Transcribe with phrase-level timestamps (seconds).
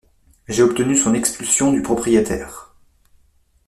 [0.47, 2.73] J’ai obtenu son expulsion du propriétaire.